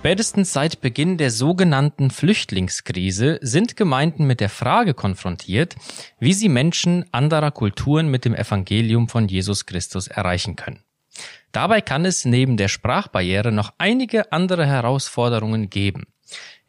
Spätestens 0.00 0.54
seit 0.54 0.80
Beginn 0.80 1.18
der 1.18 1.30
sogenannten 1.30 2.10
Flüchtlingskrise 2.10 3.38
sind 3.42 3.76
Gemeinden 3.76 4.26
mit 4.26 4.40
der 4.40 4.48
Frage 4.48 4.94
konfrontiert, 4.94 5.76
wie 6.18 6.32
sie 6.32 6.48
Menschen 6.48 7.04
anderer 7.12 7.50
Kulturen 7.50 8.08
mit 8.08 8.24
dem 8.24 8.34
Evangelium 8.34 9.10
von 9.10 9.28
Jesus 9.28 9.66
Christus 9.66 10.08
erreichen 10.08 10.56
können. 10.56 10.82
Dabei 11.52 11.82
kann 11.82 12.06
es 12.06 12.24
neben 12.24 12.56
der 12.56 12.68
Sprachbarriere 12.68 13.52
noch 13.52 13.74
einige 13.76 14.32
andere 14.32 14.66
Herausforderungen 14.66 15.68
geben. 15.68 16.06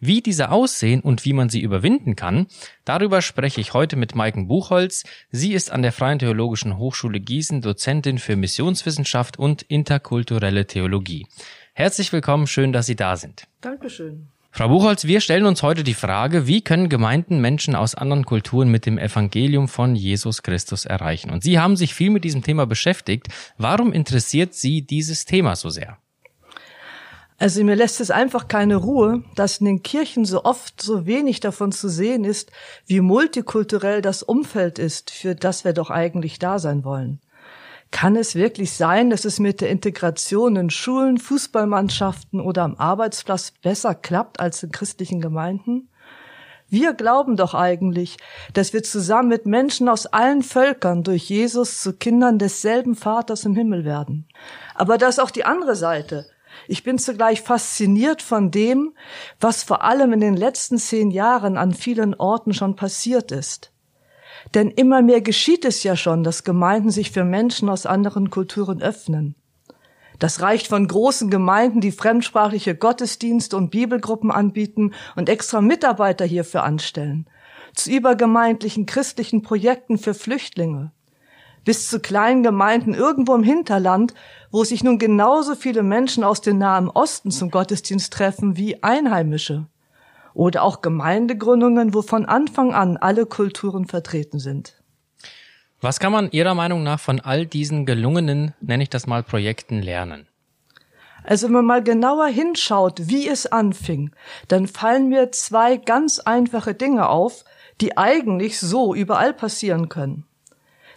Wie 0.04 0.22
diese 0.22 0.50
aussehen 0.50 1.02
und 1.02 1.26
wie 1.26 1.34
man 1.34 1.50
sie 1.50 1.62
überwinden 1.62 2.16
kann, 2.16 2.48
darüber 2.86 3.22
spreche 3.22 3.62
ich 3.62 3.76
heute 3.76 3.96
mit 3.96 4.16
Maiken 4.16 4.48
Buchholz. 4.48 5.04
Sie 5.30 5.54
ist 5.54 5.72
an 5.72 5.84
der 5.84 5.92
Freien 5.92 6.18
Theologischen 6.18 6.80
Hochschule 6.80 7.20
Gießen 7.20 7.62
Dozentin 7.62 8.18
für 8.18 8.36
Missionswissenschaft 8.36 9.38
und 9.38 9.62
interkulturelle 9.62 10.66
Theologie. 10.66 11.28
Herzlich 11.74 12.12
willkommen, 12.12 12.48
schön, 12.48 12.74
dass 12.74 12.88
Sie 12.88 12.96
da 12.96 13.16
sind. 13.16 13.44
Dankeschön. 13.62 14.28
Frau 14.50 14.70
Buchholz, 14.70 15.06
wir 15.06 15.22
stellen 15.22 15.46
uns 15.46 15.62
heute 15.62 15.84
die 15.84 15.94
Frage, 15.94 16.48
wie 16.48 16.62
können 16.62 16.90
Gemeinden 16.90 17.40
Menschen 17.40 17.76
aus 17.76 17.94
anderen 17.94 18.26
Kulturen 18.26 18.72
mit 18.72 18.88
dem 18.88 18.98
Evangelium 18.98 19.68
von 19.68 19.96
Jesus 19.96 20.42
Christus 20.42 20.86
erreichen? 20.86 21.30
Und 21.30 21.44
Sie 21.44 21.60
haben 21.60 21.78
sich 21.78 21.94
viel 21.94 22.10
mit 22.10 22.24
diesem 22.24 22.42
Thema 22.42 22.66
beschäftigt. 22.66 23.28
Warum 23.60 23.94
interessiert 23.94 24.56
Sie 24.56 24.82
dieses 24.82 25.26
Thema 25.26 25.56
so 25.56 25.70
sehr? 25.70 26.00
Also 27.42 27.64
mir 27.64 27.76
lässt 27.76 28.00
es 28.02 28.12
einfach 28.12 28.48
keine 28.48 28.76
Ruhe, 28.76 29.24
dass 29.34 29.58
in 29.58 29.66
den 29.66 29.82
Kirchen 29.82 30.26
so 30.26 30.44
oft 30.44 30.80
so 30.80 31.08
wenig 31.08 31.40
davon 31.40 31.72
zu 31.72 31.90
sehen 31.90 32.24
ist, 32.24 32.52
wie 32.86 33.02
multikulturell 33.02 34.04
das 34.04 34.22
Umfeld 34.22 34.78
ist, 34.78 35.10
für 35.10 35.34
das 35.34 35.66
wir 35.66 35.74
doch 35.74 35.90
eigentlich 35.90 36.38
da 36.38 36.60
sein 36.60 36.84
wollen. 36.84 37.20
Kann 37.90 38.16
es 38.16 38.36
wirklich 38.36 38.74
sein, 38.74 39.10
dass 39.10 39.26
es 39.26 39.40
mit 39.40 39.60
der 39.60 39.72
Integration 39.72 40.56
in 40.56 40.70
Schulen, 40.70 41.18
Fußballmannschaften 41.18 42.40
oder 42.40 42.62
am 42.62 42.76
Arbeitsplatz 42.76 43.54
besser 43.64 43.96
klappt 43.96 44.40
als 44.40 44.62
in 44.62 44.72
christlichen 44.72 45.20
Gemeinden? 45.20 45.90
Wir 46.70 46.94
glauben 46.94 47.38
doch 47.38 47.56
eigentlich, 47.56 48.18
dass 48.54 48.72
wir 48.72 48.84
zusammen 48.84 49.30
mit 49.30 49.48
Menschen 49.48 49.90
aus 49.90 50.06
allen 50.06 50.44
Völkern 50.44 51.02
durch 51.02 51.28
Jesus 51.28 51.82
zu 51.82 51.94
Kindern 51.94 52.38
desselben 52.38 52.94
Vaters 52.94 53.46
im 53.46 53.56
Himmel 53.56 53.84
werden. 53.84 54.28
Aber 54.76 55.00
das 55.00 55.16
ist 55.16 55.24
auch 55.24 55.32
die 55.32 55.46
andere 55.46 55.76
Seite. 55.76 56.28
Ich 56.68 56.84
bin 56.84 56.98
zugleich 56.98 57.42
fasziniert 57.42 58.22
von 58.22 58.52
dem, 58.52 58.94
was 59.40 59.64
vor 59.64 59.84
allem 59.84 60.14
in 60.14 60.20
den 60.20 60.36
letzten 60.36 60.78
zehn 60.78 61.12
Jahren 61.12 61.58
an 61.58 61.74
vielen 61.74 62.14
Orten 62.16 62.54
schon 62.54 62.76
passiert 62.76 63.32
ist. 63.32 63.72
Denn 64.54 64.70
immer 64.72 65.02
mehr 65.02 65.22
geschieht 65.22 65.66
es 65.66 65.84
ja 65.84 65.96
schon, 65.96 66.24
dass 66.24 66.44
Gemeinden 66.44 66.90
sich 66.90 67.12
für 67.12 67.24
Menschen 67.24 67.70
aus 67.70 67.86
anderen 67.86 68.30
Kulturen 68.30 68.82
öffnen. 68.82 69.36
Das 70.20 70.42
reicht 70.42 70.68
von 70.68 70.88
großen 70.88 71.32
Gemeinden, 71.32 71.82
die 71.82 71.92
fremdsprachliche 71.92 72.76
Gottesdienste 72.76 73.58
und 73.58 73.72
Bibelgruppen 73.72 74.30
anbieten 74.30 74.94
und 75.16 75.30
extra 75.30 75.62
Mitarbeiter 75.62 76.26
hierfür 76.26 76.64
anstellen, 76.64 77.28
zu 77.74 77.92
übergemeindlichen 77.92 78.86
christlichen 78.86 79.42
Projekten 79.42 79.98
für 79.98 80.14
Flüchtlinge, 80.14 80.92
bis 81.66 81.90
zu 81.90 82.00
kleinen 82.00 82.44
Gemeinden 82.44 82.94
irgendwo 82.94 83.36
im 83.36 83.44
Hinterland, 83.44 84.14
wo 84.52 84.64
sich 84.64 84.84
nun 84.84 84.98
genauso 84.98 85.56
viele 85.56 85.84
Menschen 85.84 86.24
aus 86.24 86.42
dem 86.42 86.58
Nahen 86.58 86.90
Osten 86.90 87.32
zum 87.32 87.52
Gottesdienst 87.52 88.12
treffen 88.12 88.58
wie 88.58 88.84
Einheimische 88.84 89.68
oder 90.34 90.64
auch 90.64 90.82
Gemeindegründungen, 90.82 91.94
wo 91.94 92.02
von 92.02 92.26
Anfang 92.26 92.74
an 92.74 92.98
alle 92.98 93.26
Kulturen 93.26 93.86
vertreten 93.86 94.40
sind. 94.40 94.82
Was 95.82 96.00
kann 96.00 96.12
man 96.12 96.30
Ihrer 96.32 96.54
Meinung 96.54 96.84
nach 96.84 97.00
von 97.00 97.20
all 97.20 97.46
diesen 97.46 97.86
gelungenen, 97.86 98.54
nenne 98.62 98.84
ich 98.84 98.90
das 98.90 99.08
mal, 99.08 99.24
Projekten 99.24 99.82
lernen? 99.82 100.28
Also 101.24 101.48
wenn 101.48 101.54
man 101.54 101.66
mal 101.66 101.84
genauer 101.84 102.28
hinschaut, 102.28 103.10
wie 103.10 103.28
es 103.28 103.46
anfing, 103.46 104.12
dann 104.48 104.68
fallen 104.68 105.10
mir 105.10 105.32
zwei 105.32 105.78
ganz 105.78 106.20
einfache 106.20 106.74
Dinge 106.74 107.10
auf, 107.10 107.46
die 107.80 107.98
eigentlich 107.98 108.60
so 108.60 108.96
überall 108.96 109.34
passieren 109.34 109.90
können. 109.90 110.26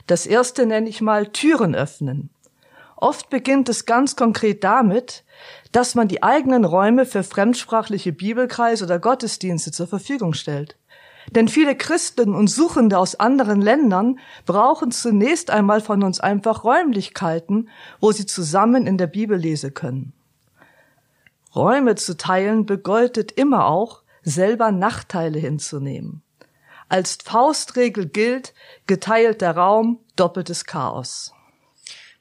Das 0.06 0.26
erste 0.26 0.66
nenne 0.66 0.88
ich 0.88 1.00
mal 1.00 1.28
Türen 1.28 1.74
öffnen. 1.74 2.30
Oft 2.96 3.30
beginnt 3.30 3.68
es 3.68 3.86
ganz 3.86 4.16
konkret 4.16 4.64
damit, 4.64 5.24
dass 5.72 5.94
man 5.94 6.08
die 6.08 6.22
eigenen 6.22 6.64
Räume 6.64 7.06
für 7.06 7.22
fremdsprachliche 7.22 8.12
Bibelkreise 8.12 8.84
oder 8.84 8.98
Gottesdienste 8.98 9.72
zur 9.72 9.86
Verfügung 9.86 10.32
stellt. 10.32 10.76
Denn 11.30 11.48
viele 11.48 11.74
Christen 11.74 12.34
und 12.34 12.48
Suchende 12.48 12.98
aus 12.98 13.14
anderen 13.18 13.60
Ländern 13.60 14.18
brauchen 14.46 14.90
zunächst 14.90 15.50
einmal 15.50 15.80
von 15.80 16.02
uns 16.02 16.20
einfach 16.20 16.64
Räumlichkeiten, 16.64 17.68
wo 18.00 18.12
sie 18.12 18.26
zusammen 18.26 18.86
in 18.86 18.98
der 18.98 19.06
Bibel 19.06 19.38
lesen 19.38 19.74
können. 19.74 20.12
Räume 21.54 21.94
zu 21.94 22.16
teilen 22.16 22.66
bedeutet 22.66 23.32
immer 23.32 23.66
auch, 23.66 24.02
selber 24.22 24.72
Nachteile 24.72 25.38
hinzunehmen. 25.38 26.22
Als 26.88 27.18
Faustregel 27.24 28.06
gilt, 28.08 28.54
geteilter 28.86 29.52
Raum, 29.52 30.00
doppeltes 30.16 30.64
Chaos. 30.64 31.32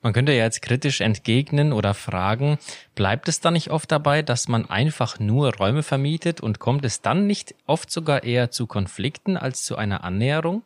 Man 0.04 0.12
könnte 0.12 0.34
ja 0.34 0.44
jetzt 0.44 0.62
kritisch 0.62 1.00
entgegnen 1.00 1.72
oder 1.72 1.94
fragen, 1.94 2.58
bleibt 2.94 3.30
es 3.30 3.40
dann 3.40 3.54
nicht 3.54 3.72
oft 3.72 3.90
dabei, 3.90 4.22
dass 4.22 4.50
man 4.50 4.70
einfach 4.70 5.18
nur 5.18 5.56
Räume 5.56 5.82
vermietet 5.82 6.42
und 6.42 6.60
kommt 6.60 6.84
es 6.84 7.02
dann 7.02 7.26
nicht 7.26 7.56
oft 7.68 7.90
sogar 7.90 8.24
eher 8.24 8.52
zu 8.52 8.68
Konflikten 8.68 9.38
als 9.38 9.64
zu 9.64 9.78
einer 9.78 10.04
Annäherung? 10.04 10.64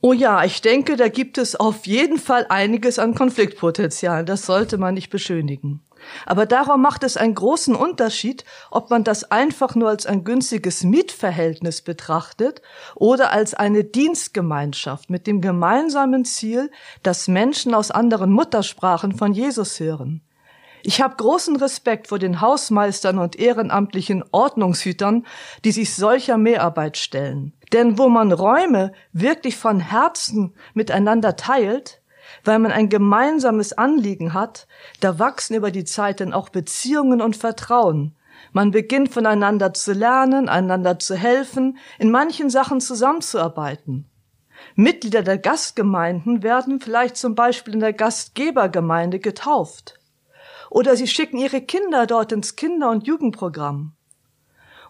Oh 0.00 0.12
ja, 0.12 0.44
ich 0.44 0.60
denke, 0.60 0.94
da 0.94 1.08
gibt 1.08 1.38
es 1.38 1.56
auf 1.56 1.88
jeden 1.88 2.18
Fall 2.18 2.46
einiges 2.50 3.00
an 3.00 3.16
Konfliktpotenzial. 3.16 4.24
Das 4.24 4.46
sollte 4.46 4.78
man 4.78 4.94
nicht 4.94 5.10
beschönigen. 5.10 5.80
Aber 6.26 6.46
darum 6.46 6.82
macht 6.82 7.04
es 7.04 7.16
einen 7.16 7.34
großen 7.34 7.74
Unterschied, 7.74 8.44
ob 8.70 8.90
man 8.90 9.04
das 9.04 9.30
einfach 9.30 9.74
nur 9.74 9.88
als 9.88 10.06
ein 10.06 10.24
günstiges 10.24 10.84
Mietverhältnis 10.84 11.82
betrachtet 11.82 12.62
oder 12.94 13.32
als 13.32 13.54
eine 13.54 13.84
Dienstgemeinschaft 13.84 15.10
mit 15.10 15.26
dem 15.26 15.40
gemeinsamen 15.40 16.24
Ziel, 16.24 16.70
dass 17.02 17.28
Menschen 17.28 17.74
aus 17.74 17.90
anderen 17.90 18.32
Muttersprachen 18.32 19.16
von 19.16 19.32
Jesus 19.32 19.80
hören. 19.80 20.22
Ich 20.82 21.02
habe 21.02 21.16
großen 21.16 21.56
Respekt 21.56 22.08
vor 22.08 22.18
den 22.18 22.40
Hausmeistern 22.40 23.18
und 23.18 23.36
ehrenamtlichen 23.36 24.24
Ordnungshütern, 24.30 25.26
die 25.64 25.72
sich 25.72 25.94
solcher 25.94 26.38
Mehrarbeit 26.38 26.96
stellen. 26.96 27.52
Denn 27.72 27.98
wo 27.98 28.08
man 28.08 28.32
Räume 28.32 28.92
wirklich 29.12 29.56
von 29.56 29.80
Herzen 29.80 30.54
miteinander 30.74 31.36
teilt, 31.36 31.97
weil 32.48 32.60
man 32.60 32.72
ein 32.72 32.88
gemeinsames 32.88 33.74
Anliegen 33.74 34.32
hat, 34.32 34.66
da 35.00 35.18
wachsen 35.18 35.54
über 35.54 35.70
die 35.70 35.84
Zeit 35.84 36.20
dann 36.20 36.32
auch 36.32 36.48
Beziehungen 36.48 37.20
und 37.20 37.36
Vertrauen. 37.36 38.16
Man 38.52 38.70
beginnt 38.70 39.12
voneinander 39.12 39.74
zu 39.74 39.92
lernen, 39.92 40.48
einander 40.48 40.98
zu 40.98 41.14
helfen, 41.14 41.76
in 41.98 42.10
manchen 42.10 42.48
Sachen 42.48 42.80
zusammenzuarbeiten. 42.80 44.08
Mitglieder 44.76 45.22
der 45.22 45.36
Gastgemeinden 45.36 46.42
werden 46.42 46.80
vielleicht 46.80 47.18
zum 47.18 47.34
Beispiel 47.34 47.74
in 47.74 47.80
der 47.80 47.92
Gastgebergemeinde 47.92 49.18
getauft. 49.18 50.00
Oder 50.70 50.96
sie 50.96 51.06
schicken 51.06 51.36
ihre 51.36 51.60
Kinder 51.60 52.06
dort 52.06 52.32
ins 52.32 52.56
Kinder- 52.56 52.88
und 52.88 53.06
Jugendprogramm. 53.06 53.92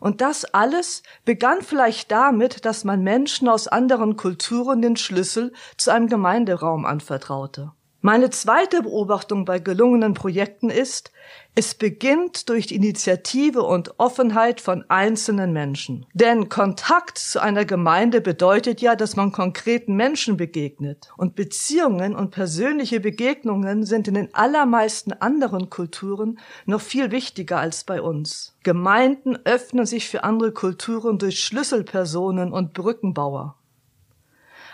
Und 0.01 0.21
das 0.21 0.45
alles 0.45 1.03
begann 1.25 1.63
vielleicht 1.63 2.11
damit, 2.11 2.65
dass 2.65 2.85
man 2.85 3.03
Menschen 3.03 3.49
aus 3.49 3.69
anderen 3.69 4.17
Kulturen 4.17 4.83
den 4.83 4.97
Schlüssel 4.97 5.53
zu 5.77 5.93
einem 5.93 6.09
Gemeinderaum 6.09 6.85
anvertraute. 6.85 7.73
Meine 8.09 8.31
zweite 8.31 8.81
Beobachtung 8.85 9.45
bei 9.45 9.59
gelungenen 9.59 10.15
Projekten 10.15 10.71
ist, 10.71 11.13
es 11.55 11.75
beginnt 11.75 12.49
durch 12.49 12.67
die 12.67 12.77
Initiative 12.77 13.63
und 13.63 14.01
Offenheit 14.01 14.63
von 14.63 14.83
einzelnen 14.89 15.53
Menschen. 15.53 16.07
Denn 16.15 16.49
Kontakt 16.49 17.19
zu 17.19 17.39
einer 17.43 17.67
Gemeinde 17.67 18.23
bedeutet 18.23 18.81
ja, 18.81 18.97
dass 18.97 19.17
man 19.17 19.31
konkreten 19.31 19.95
Menschen 19.95 20.39
begegnet. 20.39 21.11
Und 21.19 21.35
Beziehungen 21.35 22.17
und 22.17 22.31
persönliche 22.31 23.01
Begegnungen 23.01 23.85
sind 23.85 24.09
in 24.09 24.15
den 24.15 24.35
allermeisten 24.35 25.13
anderen 25.13 25.69
Kulturen 25.69 26.39
noch 26.65 26.81
viel 26.81 27.11
wichtiger 27.11 27.59
als 27.59 27.85
bei 27.85 28.01
uns. 28.01 28.57
Gemeinden 28.63 29.37
öffnen 29.45 29.85
sich 29.85 30.09
für 30.09 30.25
andere 30.25 30.53
Kulturen 30.53 31.19
durch 31.19 31.45
Schlüsselpersonen 31.45 32.55
und 32.55 32.73
Brückenbauer. 32.73 33.58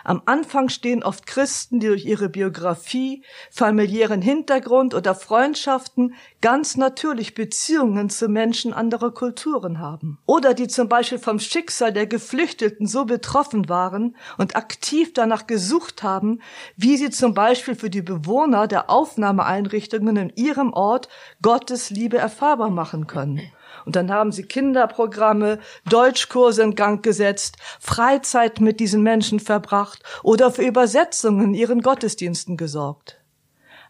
Am 0.07 0.21
Anfang 0.25 0.69
stehen 0.69 1.01
oft 1.01 1.25
Christen, 1.25 1.79
die 1.79 1.87
durch 1.87 2.05
ihre 2.05 2.29
Biografie, 2.29 3.23
familiären 3.49 4.21
Hintergrund 4.21 4.93
oder 4.93 5.15
Freundschaften 5.15 6.13
ganz 6.41 6.77
natürlich 6.77 7.33
Beziehungen 7.33 8.11
zu 8.11 8.29
Menschen 8.29 8.71
anderer 8.71 9.11
Kulturen 9.11 9.79
haben. 9.79 10.19
Oder 10.27 10.53
die 10.53 10.67
zum 10.67 10.89
Beispiel 10.89 11.17
vom 11.17 11.39
Schicksal 11.39 11.91
der 11.91 12.05
Geflüchteten 12.05 12.85
so 12.85 13.05
betroffen 13.05 13.67
waren 13.67 14.15
und 14.37 14.55
aktiv 14.55 15.11
danach 15.11 15.47
gesucht 15.47 16.03
haben, 16.03 16.39
wie 16.77 16.97
sie 16.97 17.09
zum 17.09 17.33
Beispiel 17.33 17.73
für 17.73 17.89
die 17.89 18.03
Bewohner 18.03 18.67
der 18.67 18.91
Aufnahmeeinrichtungen 18.91 20.17
in 20.17 20.33
ihrem 20.35 20.71
Ort 20.71 21.09
Gottes 21.41 21.89
Liebe 21.89 22.19
erfahrbar 22.19 22.69
machen 22.69 23.07
können 23.07 23.41
Und 23.85 23.95
dann 23.95 24.11
haben 24.11 24.31
sie 24.31 24.43
Kinderprogramme, 24.43 25.59
Deutschkurse 25.89 26.63
in 26.63 26.75
Gang 26.75 27.03
gesetzt, 27.03 27.57
Freizeit 27.79 28.59
mit 28.59 28.79
diesen 28.79 29.03
Menschen 29.03 29.39
verbracht 29.39 30.03
oder 30.23 30.51
für 30.51 30.63
Übersetzungen 30.63 31.45
in 31.49 31.53
ihren 31.53 31.81
Gottesdiensten 31.81 32.57
gesorgt. 32.57 33.21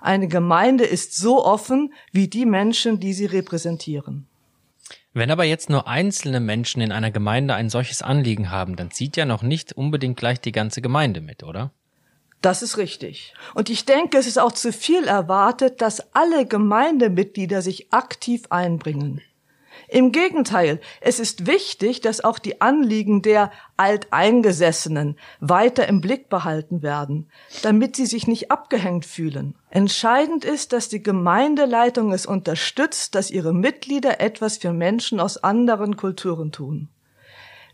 Eine 0.02 0.28
Gemeinde 0.28 0.84
ist 0.84 1.16
so 1.16 1.44
offen 1.44 1.94
wie 2.12 2.28
die 2.28 2.46
Menschen, 2.46 3.00
die 3.00 3.14
sie 3.14 3.26
repräsentieren. 3.26 4.28
Wenn 5.14 5.32
aber 5.32 5.46
jetzt 5.46 5.70
nur 5.70 5.88
einzelne 5.88 6.42
Menschen 6.42 6.82
in 6.82 6.92
einer 6.92 7.10
Gemeinde 7.10 7.56
ein 7.56 7.70
solches 7.70 8.02
Anliegen 8.02 8.52
haben, 8.52 8.76
dann 8.76 8.92
zieht 8.92 9.16
ja 9.16 9.26
noch 9.26 9.44
nicht 9.44 9.72
unbedingt 9.72 10.18
gleich 10.18 10.42
die 10.42 10.52
ganze 10.52 10.82
Gemeinde 10.82 11.22
mit, 11.22 11.42
oder? 11.42 11.72
Das 12.42 12.62
ist 12.62 12.78
richtig. 12.78 13.34
Und 13.54 13.70
ich 13.70 13.86
denke, 13.86 14.18
es 14.18 14.28
ist 14.28 14.38
auch 14.38 14.52
zu 14.52 14.72
viel 14.72 15.06
erwartet, 15.06 15.82
dass 15.82 16.14
alle 16.14 16.46
Gemeindemitglieder 16.46 17.62
sich 17.62 17.92
aktiv 17.94 18.44
einbringen. 18.50 19.22
Im 19.88 20.12
Gegenteil, 20.12 20.80
es 21.01 21.19
ist 21.19 21.48
wichtig, 21.48 22.01
dass 22.01 22.24
auch 22.24 22.39
die 22.39 22.62
Anliegen 22.62 23.22
der 23.22 23.51
Alteingesessenen 23.77 25.18
weiter 25.39 25.88
im 25.88 26.01
Blick 26.01 26.30
behalten 26.30 26.81
werden, 26.81 27.30
damit 27.62 27.95
sie 27.95 28.06
sich 28.06 28.27
nicht 28.27 28.51
abgehängt 28.51 29.06
fühlen. 29.06 29.56
Entscheidend 29.69 30.45
ist, 30.45 30.74
dass 30.74 30.89
die 30.89 31.04
Gemeindeleitung 31.04 32.13
es 32.13 32.25
unterstützt, 32.25 33.16
dass 33.16 33.31
ihre 33.31 33.54
Mitglieder 33.54 34.22
etwas 34.22 34.57
für 34.57 34.74
Menschen 34.74 35.19
aus 35.19 35.38
anderen 35.38 35.98
Kulturen 35.98 36.51
tun. 36.51 36.89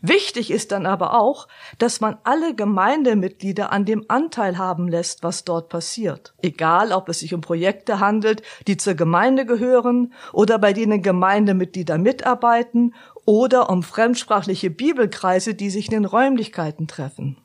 Wichtig 0.02 0.50
ist 0.50 0.72
dann 0.72 0.88
aber 0.88 1.14
auch, 1.20 1.48
dass 1.78 2.02
man 2.02 2.18
alle 2.24 2.56
Gemeindemitglieder 2.56 3.72
an 3.72 3.86
dem 3.86 4.06
Anteil 4.08 4.58
haben 4.58 4.88
lässt, 4.88 5.22
was 5.22 5.46
dort 5.46 5.70
passiert. 5.70 6.34
Egal, 6.42 6.92
ob 6.92 7.08
es 7.08 7.20
sich 7.20 7.36
um 7.36 7.42
Projekte 7.42 8.00
handelt, 8.00 8.42
die 8.66 8.78
zur 8.78 8.96
Gemeinde 8.96 9.46
gehören 9.46 10.14
oder 10.34 10.58
bei 10.58 10.74
denen 10.74 11.04
Gemeindemitglieder 11.04 12.00
mitarbeiten 12.00 12.96
oder 13.26 13.70
um 13.70 13.84
fremdsprachliche 13.84 14.72
Bibelkreise, 14.72 15.54
die 15.54 15.70
sich 15.70 15.86
in 15.86 15.94
den 15.94 16.06
Räumlichkeiten 16.06 16.88
treffen. 16.88 17.38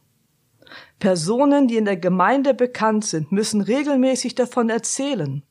Personen, 0.99 1.69
die 1.69 1.77
in 1.77 1.85
der 1.85 1.99
Gemeinde 1.99 2.55
bekannt 2.55 3.05
sind, 3.05 3.33
müssen 3.33 3.61
regelmäßig 3.61 4.35
davon 4.35 4.71
erzählen, 4.71 5.43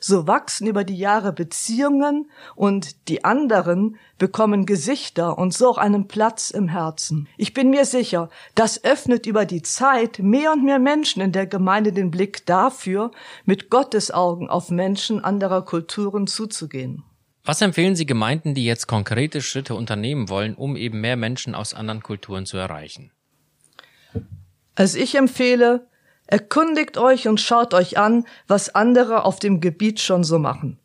so 0.00 0.26
wachsen 0.26 0.66
über 0.66 0.84
die 0.84 0.96
Jahre 0.96 1.32
Beziehungen 1.32 2.30
und 2.54 3.08
die 3.08 3.24
anderen 3.24 3.96
bekommen 4.18 4.66
Gesichter 4.66 5.38
und 5.38 5.54
so 5.54 5.68
auch 5.68 5.78
einen 5.78 6.08
Platz 6.08 6.50
im 6.50 6.68
Herzen. 6.68 7.28
Ich 7.36 7.54
bin 7.54 7.70
mir 7.70 7.84
sicher, 7.84 8.28
das 8.54 8.82
öffnet 8.84 9.26
über 9.26 9.44
die 9.44 9.62
Zeit 9.62 10.18
mehr 10.18 10.52
und 10.52 10.64
mehr 10.64 10.78
Menschen 10.78 11.22
in 11.22 11.32
der 11.32 11.46
Gemeinde 11.46 11.92
den 11.92 12.10
Blick 12.10 12.44
dafür, 12.46 13.10
mit 13.44 13.70
Gottes 13.70 14.10
Augen 14.10 14.48
auf 14.48 14.70
Menschen 14.70 15.22
anderer 15.22 15.64
Kulturen 15.64 16.26
zuzugehen. 16.26 17.04
Was 17.44 17.62
empfehlen 17.62 17.96
Sie 17.96 18.04
Gemeinden, 18.04 18.54
die 18.54 18.64
jetzt 18.64 18.88
konkrete 18.88 19.40
Schritte 19.40 19.74
unternehmen 19.74 20.28
wollen, 20.28 20.54
um 20.54 20.76
eben 20.76 21.00
mehr 21.00 21.16
Menschen 21.16 21.54
aus 21.54 21.72
anderen 21.72 22.02
Kulturen 22.02 22.44
zu 22.44 22.58
erreichen? 22.58 23.10
Also 24.74 24.98
ich 24.98 25.14
empfehle, 25.14 25.86
Erkundigt 26.28 26.98
euch 26.98 27.26
und 27.26 27.40
schaut 27.40 27.72
euch 27.72 27.96
an, 27.96 28.24
was 28.46 28.74
andere 28.74 29.24
auf 29.24 29.38
dem 29.38 29.60
Gebiet 29.60 29.98
schon 29.98 30.24
so 30.24 30.38
machen. 30.38 30.78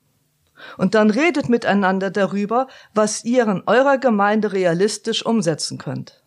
Und 0.78 0.96
dann 0.96 1.10
redet 1.10 1.50
miteinander 1.50 2.10
darüber, 2.10 2.68
was 2.94 3.26
ihr 3.26 3.46
in 3.48 3.62
eurer 3.66 3.98
Gemeinde 3.98 4.54
realistisch 4.54 5.26
umsetzen 5.26 5.78
könnt. 5.78 6.24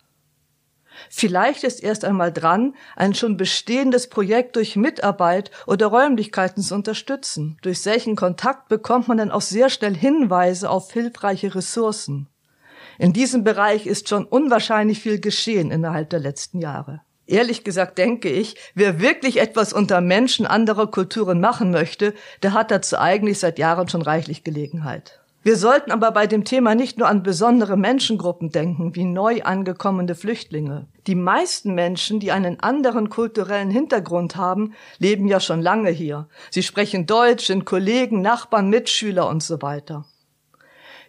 Vielleicht 1.09 1.65
ist 1.65 1.83
erst 1.83 2.05
einmal 2.05 2.31
dran, 2.31 2.75
ein 2.95 3.15
schon 3.15 3.39
bestehendes 3.39 4.09
Projekt 4.09 4.57
durch 4.57 4.77
Mitarbeit 4.77 5.51
oder 5.67 5.87
Räumlichkeiten 5.87 6.63
zu 6.63 6.75
unterstützen. 6.75 7.57
Durch 7.63 7.81
solchen 7.81 8.17
Kontakt 8.17 8.69
bekommt 8.69 9.09
man 9.09 9.17
dann 9.17 9.31
auch 9.31 9.41
sehr 9.41 9.71
schnell 9.71 9.97
Hinweise 9.97 10.69
auf 10.69 10.93
hilfreiche 10.93 11.55
Ressourcen. 11.55 12.29
In 12.99 13.15
diesem 13.15 13.45
Bereich 13.45 13.87
ist 13.87 14.11
schon 14.11 14.27
unwahrscheinlich 14.27 15.01
viel 15.01 15.21
geschehen 15.21 15.71
innerhalb 15.71 16.11
der 16.11 16.21
letzten 16.21 16.61
Jahre. 16.61 17.03
Ehrlich 17.27 17.65
gesagt 17.65 17.99
denke 17.99 18.29
ich, 18.29 18.57
wer 18.75 19.01
wirklich 19.01 19.41
etwas 19.41 19.73
unter 19.73 20.01
Menschen 20.01 20.47
anderer 20.47 20.89
Kulturen 20.89 21.41
machen 21.41 21.73
möchte, 21.73 22.15
der 22.43 22.53
hat 22.53 22.71
dazu 22.71 22.99
eigentlich 22.99 23.41
seit 23.41 23.59
Jahren 23.59 23.89
schon 23.89 24.03
reichlich 24.03 24.45
Gelegenheit. 24.45 25.21
Wir 25.47 25.57
sollten 25.57 25.93
aber 25.93 26.11
bei 26.11 26.27
dem 26.27 26.45
Thema 26.45 26.75
nicht 26.75 26.99
nur 26.99 27.07
an 27.07 27.23
besondere 27.23 27.77
Menschengruppen 27.77 28.51
denken, 28.51 28.97
wie 28.97 29.05
neu 29.05 29.43
angekommene 29.43 30.17
Flüchtlinge. 30.17 30.89
Die 31.07 31.15
meisten 31.15 31.75
Menschen, 31.75 32.19
die 32.19 32.33
einen 32.33 32.59
anderen 32.59 33.11
kulturellen 33.11 33.71
Hintergrund 33.71 34.35
haben, 34.35 34.75
leben 34.99 35.29
ja 35.29 35.39
schon 35.39 35.63
lange 35.63 35.91
hier. 35.91 36.29
Sie 36.51 36.65
sprechen 36.65 37.07
Deutsch, 37.07 37.47
sind 37.47 37.65
Kollegen, 37.65 38.23
Nachbarn, 38.23 38.71
Mitschüler 38.71 39.29
und 39.29 39.41
so 39.41 39.63
weiter. 39.63 40.05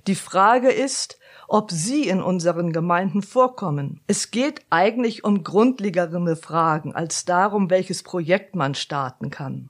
Die 0.05 0.13
Frage 0.13 0.69
ist, 0.69 1.17
ob 1.47 1.71
sie 1.71 2.07
in 2.07 2.21
unseren 2.21 2.73
Gemeinden 2.73 3.21
vorkommen. 3.21 4.01
Es 4.07 4.31
geht 4.31 4.61
eigentlich 4.69 5.23
um 5.23 5.43
grundlegere 5.43 6.35
Fragen 6.35 6.93
als 6.93 7.25
darum, 7.25 7.69
welches 7.69 8.03
Projekt 8.03 8.55
man 8.55 8.75
starten 8.75 9.29
kann. 9.29 9.69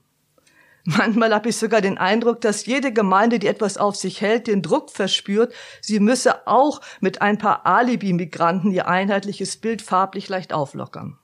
Manchmal 0.84 1.34
habe 1.34 1.50
ich 1.50 1.56
sogar 1.56 1.82
den 1.82 1.98
Eindruck, 1.98 2.40
dass 2.40 2.64
jede 2.64 2.92
Gemeinde, 2.92 3.38
die 3.38 3.46
etwas 3.46 3.76
auf 3.76 3.94
sich 3.94 4.22
hält, 4.22 4.46
den 4.46 4.62
Druck 4.62 4.90
verspürt, 4.90 5.52
sie 5.82 6.00
müsse 6.00 6.46
auch 6.46 6.80
mit 7.00 7.20
ein 7.20 7.36
paar 7.36 7.66
Alibi-Migranten 7.66 8.72
ihr 8.72 8.88
einheitliches 8.88 9.58
Bild 9.58 9.82
farblich 9.82 10.30
leicht 10.30 10.52
auflockern. 10.52 11.18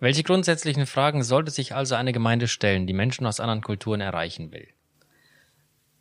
Welche 0.00 0.24
grundsätzlichen 0.24 0.86
Fragen 0.86 1.22
sollte 1.22 1.52
sich 1.52 1.74
also 1.74 1.94
eine 1.94 2.12
Gemeinde 2.12 2.48
stellen, 2.48 2.86
die 2.86 2.92
Menschen 2.92 3.24
aus 3.24 3.38
anderen 3.38 3.62
Kulturen 3.62 4.00
erreichen 4.00 4.50
will? 4.52 4.66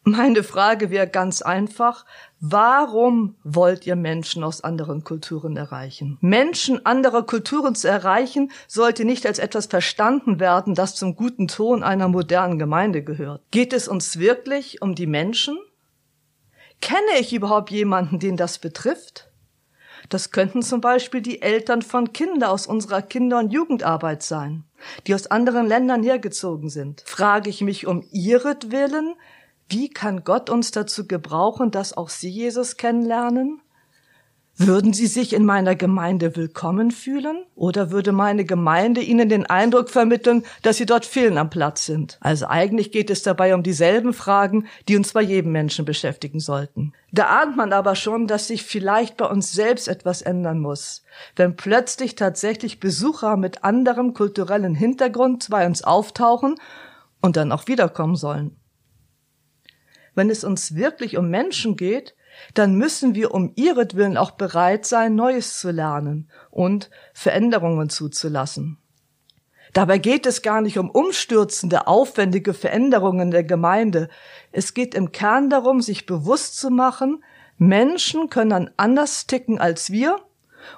Meine 0.07 0.43
Frage 0.43 0.91
wäre 0.91 1.07
ganz 1.07 1.41
einfach, 1.41 2.05
warum 2.39 3.37
wollt 3.43 3.87
ihr 3.87 3.95
Menschen 3.95 4.43
aus 4.43 4.63
anderen 4.63 5.03
Kulturen 5.03 5.57
erreichen? 5.57 6.19
Menschen 6.21 6.85
anderer 6.85 7.23
Kulturen 7.23 7.73
zu 7.73 7.89
erreichen, 7.89 8.51
sollte 8.67 9.03
nicht 9.03 9.25
als 9.25 9.39
etwas 9.39 9.65
verstanden 9.65 10.39
werden, 10.39 10.75
das 10.75 10.93
zum 10.93 11.15
guten 11.15 11.47
Ton 11.47 11.81
einer 11.81 12.07
modernen 12.07 12.59
Gemeinde 12.59 13.03
gehört. 13.03 13.41
Geht 13.49 13.73
es 13.73 13.87
uns 13.87 14.19
wirklich 14.19 14.79
um 14.83 14.93
die 14.93 15.07
Menschen? 15.07 15.57
Kenne 16.81 17.19
ich 17.19 17.33
überhaupt 17.33 17.71
jemanden, 17.71 18.19
den 18.19 18.37
das 18.37 18.59
betrifft? 18.59 19.31
Das 20.09 20.29
könnten 20.29 20.61
zum 20.61 20.81
Beispiel 20.81 21.21
die 21.21 21.41
Eltern 21.41 21.81
von 21.81 22.13
Kindern 22.13 22.51
aus 22.51 22.67
unserer 22.67 23.01
Kinder- 23.01 23.39
und 23.39 23.51
Jugendarbeit 23.51 24.21
sein, 24.21 24.65
die 25.07 25.15
aus 25.15 25.25
anderen 25.25 25.65
Ländern 25.65 26.03
hergezogen 26.03 26.69
sind. 26.69 27.01
Frage 27.07 27.49
ich 27.49 27.61
mich 27.61 27.87
um 27.87 28.05
ihretwillen, 28.11 29.15
wie 29.69 29.89
kann 29.89 30.23
Gott 30.23 30.49
uns 30.49 30.71
dazu 30.71 31.07
gebrauchen, 31.07 31.71
dass 31.71 31.95
auch 31.95 32.09
Sie 32.09 32.29
Jesus 32.29 32.77
kennenlernen? 32.77 33.61
Würden 34.57 34.93
Sie 34.93 35.07
sich 35.07 35.33
in 35.33 35.43
meiner 35.43 35.75
Gemeinde 35.75 36.37
willkommen 36.37 36.91
fühlen? 36.91 37.43
Oder 37.55 37.91
würde 37.91 38.13
meine 38.13 38.45
Gemeinde 38.45 39.01
Ihnen 39.01 39.27
den 39.27 39.45
Eindruck 39.45 39.89
vermitteln, 39.89 40.45
dass 40.61 40.77
Sie 40.77 40.85
dort 40.85 41.05
fehlen 41.05 41.37
am 41.37 41.49
Platz 41.49 41.85
sind? 41.85 42.17
Also 42.21 42.47
eigentlich 42.47 42.93
geht 42.93 43.09
es 43.09 43.21
dabei 43.21 43.53
um 43.53 43.63
dieselben 43.63 44.13
Fragen, 44.13 44.67
die 44.87 44.95
uns 44.95 45.11
bei 45.11 45.21
jedem 45.21 45.51
Menschen 45.51 45.83
beschäftigen 45.83 46.39
sollten. 46.39 46.93
Da 47.11 47.25
ahnt 47.25 47.57
man 47.57 47.73
aber 47.73 47.95
schon, 47.95 48.27
dass 48.27 48.47
sich 48.47 48.63
vielleicht 48.63 49.17
bei 49.17 49.25
uns 49.25 49.51
selbst 49.51 49.89
etwas 49.89 50.21
ändern 50.21 50.59
muss, 50.59 51.03
wenn 51.35 51.57
plötzlich 51.57 52.15
tatsächlich 52.15 52.79
Besucher 52.79 53.35
mit 53.35 53.65
anderem 53.65 54.13
kulturellen 54.13 54.75
Hintergrund 54.75 55.47
bei 55.49 55.65
uns 55.65 55.83
auftauchen 55.83 56.55
und 57.21 57.35
dann 57.35 57.51
auch 57.51 57.67
wiederkommen 57.67 58.15
sollen. 58.15 58.55
Wenn 60.15 60.29
es 60.29 60.43
uns 60.43 60.75
wirklich 60.75 61.17
um 61.17 61.29
Menschen 61.29 61.75
geht, 61.75 62.15
dann 62.53 62.75
müssen 62.75 63.15
wir 63.15 63.33
um 63.33 63.51
ihretwillen 63.55 64.17
auch 64.17 64.31
bereit 64.31 64.85
sein, 64.85 65.15
Neues 65.15 65.59
zu 65.59 65.71
lernen 65.71 66.29
und 66.49 66.89
Veränderungen 67.13 67.89
zuzulassen. 67.89 68.77
Dabei 69.73 69.97
geht 69.97 70.25
es 70.25 70.41
gar 70.41 70.61
nicht 70.61 70.77
um 70.77 70.89
umstürzende, 70.89 71.87
aufwendige 71.87 72.53
Veränderungen 72.53 73.29
der 73.29 73.43
Gemeinde. 73.43 74.07
Es 74.53 74.73
geht 74.73 74.95
im 74.95 75.11
Kern 75.11 75.49
darum, 75.49 75.81
sich 75.81 76.05
bewusst 76.05 76.57
zu 76.57 76.69
machen, 76.69 77.23
Menschen 77.57 78.29
können 78.29 78.69
anders 78.77 79.27
ticken 79.27 79.59
als 79.59 79.89
wir 79.91 80.17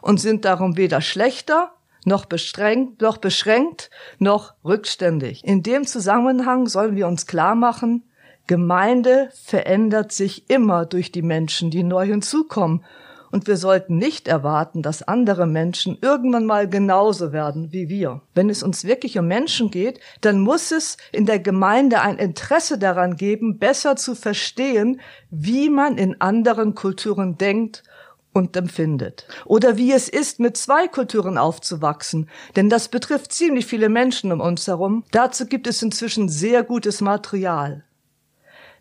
und 0.02 0.20
sind 0.20 0.46
darum 0.46 0.78
weder 0.78 1.02
schlechter 1.02 1.74
noch 2.06 2.26
beschränkt, 2.26 3.02
noch 3.02 3.18
beschränkt, 3.18 3.90
noch 4.18 4.54
rückständig. 4.64 5.44
In 5.44 5.62
dem 5.62 5.86
Zusammenhang 5.86 6.68
sollen 6.68 6.96
wir 6.96 7.06
uns 7.06 7.28
klar 7.28 7.54
machen, 7.54 8.07
Gemeinde 8.48 9.30
verändert 9.44 10.12
sich 10.12 10.50
immer 10.50 10.86
durch 10.86 11.12
die 11.12 11.22
Menschen, 11.22 11.70
die 11.70 11.84
neu 11.84 12.06
hinzukommen. 12.06 12.84
Und 13.30 13.46
wir 13.46 13.58
sollten 13.58 13.98
nicht 13.98 14.30
erwarten, 14.30 14.82
dass 14.82 15.04
andere 15.04 15.48
Menschen 15.48 15.98
irgendwann 16.02 16.46
mal 16.46 16.70
genauso 16.70 17.34
werden 17.34 17.74
wie 17.74 17.90
wir. 17.90 18.22
Wenn 18.34 18.50
es 18.50 18.64
uns 18.64 18.86
wirklich 18.86 19.20
um 19.20 19.28
Menschen 19.28 19.70
geht, 19.70 20.00
dann 20.22 20.40
muss 20.40 20.72
es 20.72 20.96
in 21.12 21.26
der 21.26 21.40
Gemeinde 21.40 22.00
ein 22.00 22.18
Interesse 22.18 22.78
daran 22.78 23.18
geben, 23.18 23.58
besser 23.58 23.98
zu 23.98 24.16
verstehen, 24.16 25.02
wie 25.30 25.70
man 25.70 25.98
in 25.98 26.22
anderen 26.22 26.74
Kulturen 26.74 27.38
denkt 27.38 27.84
und 28.32 28.56
empfindet. 28.56 29.28
Oder 29.46 29.76
wie 29.76 29.92
es 29.92 30.08
ist, 30.08 30.40
mit 30.40 30.56
zwei 30.56 30.88
Kulturen 30.88 31.38
aufzuwachsen. 31.38 32.30
Denn 32.56 32.70
das 32.70 32.88
betrifft 32.88 33.34
ziemlich 33.34 33.66
viele 33.66 33.90
Menschen 33.90 34.32
um 34.32 34.40
uns 34.40 34.68
herum. 34.68 35.04
Dazu 35.12 35.48
gibt 35.48 35.68
es 35.68 35.82
inzwischen 35.82 36.30
sehr 36.30 36.64
gutes 36.64 37.02
Material. 37.02 37.84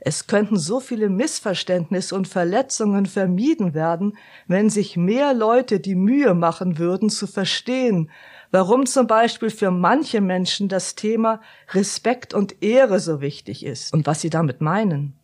Es 0.09 0.29
könnten 0.29 0.57
so 0.57 0.79
viele 0.79 1.09
Missverständnisse 1.09 2.15
und 2.15 2.29
Verletzungen 2.29 3.07
vermieden 3.07 3.75
werden, 3.75 4.17
wenn 4.47 4.71
sich 4.71 4.97
mehr 4.97 5.35
Leute 5.35 5.81
die 5.81 5.97
Mühe 5.97 6.33
machen 6.33 6.79
würden 6.79 7.11
zu 7.11 7.27
verstehen, 7.27 8.09
warum 8.53 8.87
zum 8.87 9.09
Beispiel 9.09 9.51
für 9.51 9.73
manche 9.73 10.21
Menschen 10.21 10.69
das 10.69 10.95
Thema 10.95 11.41
Respekt 11.73 12.35
und 12.35 12.63
Ehre 12.63 13.01
so 13.01 13.21
wichtig 13.21 13.67
ist 13.67 13.93
und 13.93 14.07
was 14.07 14.21
sie 14.21 14.31
damit 14.31 14.61
meinen. 14.61 15.15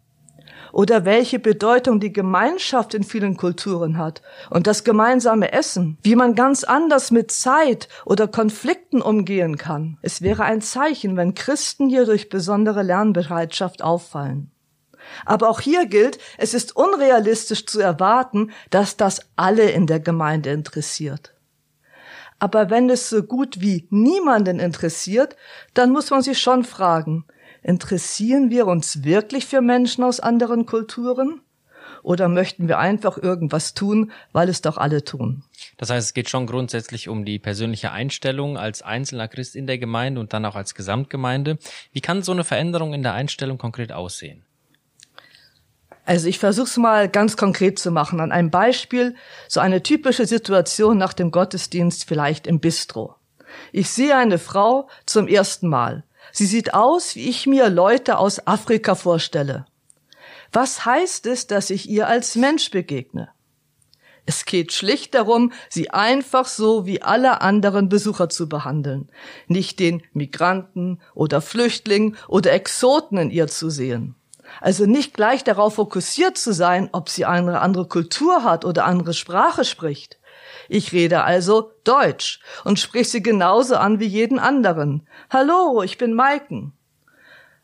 Oder 0.73 1.05
welche 1.05 1.39
Bedeutung 1.39 2.01
die 2.01 2.12
Gemeinschaft 2.12 2.95
in 2.95 3.05
vielen 3.05 3.37
Kulturen 3.37 3.99
hat 3.99 4.21
und 4.51 4.67
das 4.67 4.83
gemeinsame 4.83 5.53
Essen, 5.53 5.97
wie 6.03 6.17
man 6.17 6.35
ganz 6.35 6.65
anders 6.65 7.12
mit 7.12 7.31
Zeit 7.31 7.87
oder 8.05 8.27
Konflikten 8.27 9.01
umgehen 9.01 9.59
kann. 9.59 9.99
Es 10.03 10.23
wäre 10.23 10.43
ein 10.43 10.61
Zeichen, 10.61 11.17
wenn 11.17 11.35
Christen 11.35 11.89
hier 11.89 12.05
durch 12.05 12.31
besondere 12.31 12.83
Lernbereitschaft 12.83 13.81
auffallen. 13.81 14.51
Aber 15.25 15.49
auch 15.49 15.61
hier 15.61 15.87
gilt, 15.87 16.18
es 16.38 16.54
ist 16.54 16.76
unrealistisch 16.76 17.66
zu 17.66 17.80
erwarten, 17.80 18.52
dass 18.71 18.97
das 18.97 19.21
alle 19.37 19.71
in 19.71 19.87
der 19.87 20.00
Gemeinde 20.00 20.50
interessiert. 20.50 21.35
Aber 22.38 22.71
wenn 22.71 22.90
es 22.90 23.09
so 23.09 23.23
gut 23.23 23.61
wie 23.61 23.87
niemanden 23.90 24.59
interessiert, 24.59 25.37
dann 25.75 25.92
muss 25.92 26.11
man 26.11 26.23
sich 26.23 26.40
schon 26.40 26.64
fragen, 26.64 27.25
interessieren 27.62 28.50
wir 28.50 28.66
uns 28.66 29.04
wirklich 29.04 29.47
für 29.47 29.61
Menschen 29.61 30.02
aus 30.02 30.18
anderen 30.18 30.66
Kulturen? 30.66 31.40
Oder 32.02 32.28
möchten 32.28 32.66
wir 32.66 32.80
einfach 32.80 33.16
irgendwas 33.16 33.75
tun, 33.75 34.11
weil 34.32 34.49
es 34.49 34.61
doch 34.61 34.76
alle 34.76 35.04
tun? 35.04 35.44
Das 35.76 35.90
heißt, 35.90 36.09
es 36.09 36.14
geht 36.14 36.28
schon 36.28 36.47
grundsätzlich 36.47 37.09
um 37.09 37.25
die 37.25 37.38
persönliche 37.38 37.92
Einstellung 37.92 38.59
als 38.59 38.82
einzelner 38.82 39.28
Christ 39.28 39.54
in 39.54 39.68
der 39.68 39.78
Gemeinde 39.78 40.21
und 40.21 40.32
dann 40.32 40.44
auch 40.44 40.56
als 40.56 40.75
Gesamtgemeinde. 40.75 41.59
Wie 41.92 42.00
kann 42.00 42.23
so 42.23 42.32
eine 42.32 42.42
Veränderung 42.42 42.92
in 42.92 43.04
der 43.04 43.14
Einstellung 43.14 43.56
konkret 43.56 43.92
aussehen? 43.92 44.44
Also 46.04 46.28
ich 46.28 46.38
versuche 46.38 46.66
es 46.66 46.76
mal 46.76 47.09
ganz 47.09 47.37
konkret 47.37 47.78
zu 47.78 47.90
machen. 47.90 48.21
An 48.21 48.32
einem 48.32 48.50
Beispiel, 48.50 49.14
so 49.49 49.61
eine 49.61 49.82
typische 49.82 50.26
Situation 50.26 50.99
nach 50.99 51.12
dem 51.12 51.30
Gottesdienst 51.30 52.04
vielleicht 52.04 52.47
im 52.47 52.61
Bistro. 52.61 53.14
Ich 53.71 53.90
sehe 53.90 54.16
eine 54.16 54.38
Frau 54.38 54.88
zum 55.06 55.28
ersten 55.28 55.68
Mal. 55.68 56.04
Sie 56.32 56.47
sieht 56.47 56.75
aus, 56.75 57.14
wie 57.14 57.28
ich 57.28 57.47
mir 57.47 57.68
Leute 57.68 58.18
aus 58.18 58.47
Afrika 58.47 58.94
vorstelle. 58.94 59.66
Was 60.52 60.85
heißt 60.85 61.26
es, 61.26 61.47
dass 61.47 61.71
ich 61.71 61.88
ihr 61.88 62.09
als 62.09 62.37
Mensch 62.37 62.71
begegne? 62.71 63.28
Es 64.25 64.44
geht 64.44 64.73
schlicht 64.73 65.14
darum, 65.14 65.52
sie 65.68 65.90
einfach 65.90 66.47
so 66.47 66.87
wie 66.87 67.02
alle 67.02 67.40
anderen 67.40 67.88
Besucher 67.88 68.28
zu 68.28 68.49
behandeln, 68.49 69.09
nicht 69.49 69.80
den 69.80 70.02
Migranten 70.12 71.00
oder 71.14 71.40
Flüchtling 71.40 72.16
oder 72.28 72.52
Exoten 72.52 73.18
in 73.18 73.30
ihr 73.30 73.49
zu 73.49 73.68
sehen. 73.68 74.14
Also 74.61 74.87
nicht 74.87 75.14
gleich 75.14 75.44
darauf 75.44 75.75
fokussiert 75.75 76.37
zu 76.38 76.52
sein, 76.52 76.88
ob 76.92 77.09
sie 77.09 77.25
eine 77.25 77.61
andere 77.61 77.87
Kultur 77.87 78.44
hat 78.44 78.64
oder 78.64 78.85
andere 78.85 79.14
Sprache 79.14 79.64
spricht. 79.64 80.18
Ich 80.68 80.92
rede 80.92 81.25
also 81.25 81.73
Deutsch 81.85 82.40
und 82.64 82.78
sprich 82.78 83.11
sie 83.11 83.23
genauso 83.23 83.76
an 83.76 84.00
wie 84.00 84.06
jeden 84.06 84.38
anderen. 84.38 85.06
Hallo, 85.30 85.82
ich 85.82 85.99
bin 85.99 86.14
Maiken. 86.14 86.73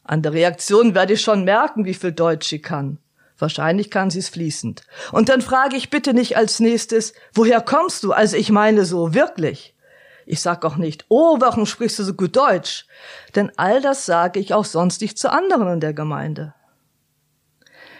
An 0.04 0.22
der 0.22 0.32
Reaktion 0.32 0.94
werde 0.94 1.14
ich 1.14 1.20
schon 1.20 1.44
merken, 1.44 1.84
wie 1.84 1.94
viel 1.94 2.12
Deutsch 2.12 2.48
sie 2.48 2.60
kann. 2.60 2.98
Wahrscheinlich 3.38 3.90
kann 3.90 4.10
sie 4.10 4.18
es 4.18 4.28
fließend. 4.28 4.82
Und 5.12 5.28
dann 5.28 5.42
frage 5.42 5.76
ich 5.76 5.90
bitte 5.90 6.12
nicht 6.12 6.36
als 6.36 6.60
nächstes, 6.60 7.12
woher 7.32 7.60
kommst 7.60 8.02
du? 8.02 8.12
Also 8.12 8.36
ich 8.36 8.50
meine 8.50 8.84
so 8.84 9.14
wirklich. 9.14 9.74
Ich 10.26 10.40
sag 10.40 10.64
auch 10.64 10.76
nicht, 10.76 11.06
oh, 11.08 11.36
warum 11.40 11.64
sprichst 11.64 11.98
du 12.00 12.02
so 12.02 12.14
gut 12.14 12.36
Deutsch? 12.36 12.86
Denn 13.34 13.52
all 13.56 13.80
das 13.80 14.04
sage 14.06 14.40
ich 14.40 14.52
auch 14.54 14.64
sonst 14.64 15.00
nicht 15.00 15.18
zu 15.18 15.32
anderen 15.32 15.74
in 15.74 15.80
der 15.80 15.94
Gemeinde. 15.94 16.54